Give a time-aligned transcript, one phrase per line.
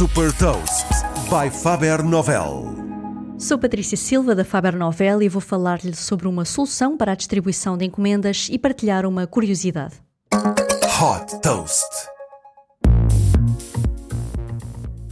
[0.00, 0.86] Super Toast
[1.28, 2.74] by Faber Novel.
[3.38, 7.76] Sou Patrícia Silva da Faber Novel e vou falar-lhe sobre uma solução para a distribuição
[7.76, 9.96] de encomendas e partilhar uma curiosidade.
[10.32, 11.84] Hot Toast.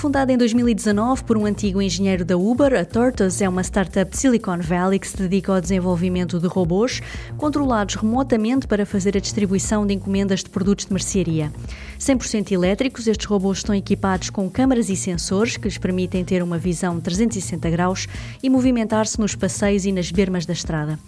[0.00, 4.16] Fundada em 2019 por um antigo engenheiro da Uber, a Tortoise é uma startup de
[4.16, 7.02] Silicon Valley que se dedica ao desenvolvimento de robôs
[7.36, 11.52] controlados remotamente para fazer a distribuição de encomendas de produtos de mercearia.
[12.00, 16.56] 100% elétricos, estes robôs estão equipados com câmaras e sensores que lhes permitem ter uma
[16.56, 18.08] visão de 360 graus
[18.42, 20.98] e movimentar-se nos passeios e nas bermas da estrada.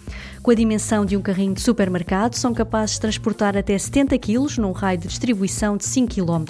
[0.43, 4.59] Com a dimensão de um carrinho de supermercado, são capazes de transportar até 70 kg
[4.59, 6.45] num raio de distribuição de 5 km.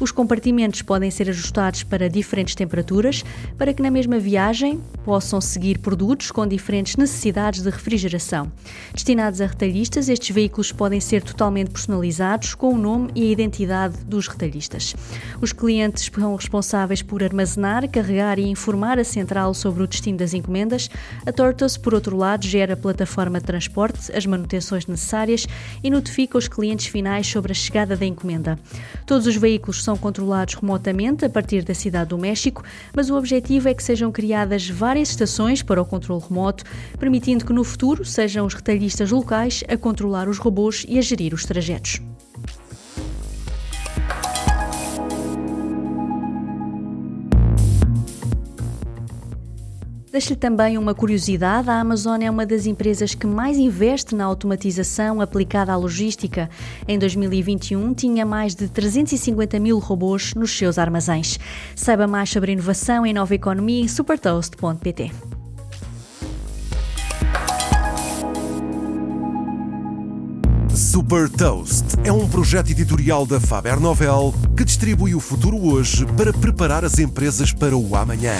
[0.00, 3.22] Os compartimentos podem ser ajustados para diferentes temperaturas,
[3.58, 8.50] para que na mesma viagem possam seguir produtos com diferentes necessidades de refrigeração.
[8.94, 13.98] Destinados a retalhistas, estes veículos podem ser totalmente personalizados com o nome e a identidade
[14.04, 14.96] dos retalhistas.
[15.38, 20.32] Os clientes são responsáveis por armazenar, carregar e informar a central sobre o destino das
[20.32, 20.88] encomendas.
[21.26, 25.46] A Tortoise, por outro lado, gera a plataforma de transporte, as manutenções necessárias
[25.84, 28.58] e notifica os clientes finais sobre a chegada da encomenda.
[29.04, 32.62] Todos os veículos são são controlados remotamente a partir da cidade do México,
[32.94, 36.62] mas o objetivo é que sejam criadas várias estações para o controle remoto,
[36.96, 41.34] permitindo que no futuro sejam os retalhistas locais a controlar os robôs e a gerir
[41.34, 42.00] os trajetos.
[50.10, 55.20] Deixo-lhe também uma curiosidade: a Amazon é uma das empresas que mais investe na automatização
[55.20, 56.50] aplicada à logística.
[56.88, 61.38] Em 2021, tinha mais de 350 mil robôs nos seus armazéns.
[61.76, 65.12] Saiba mais sobre inovação em nova economia em supertoast.pt.
[70.74, 76.32] Super Toast é um projeto editorial da Faber Novel que distribui o futuro hoje para
[76.32, 78.34] preparar as empresas para o amanhã.